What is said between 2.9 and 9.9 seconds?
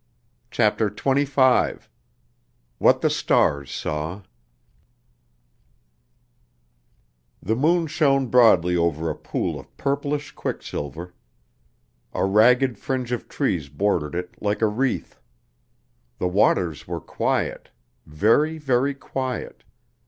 the Stars Saw The moon shone broadly over a pool of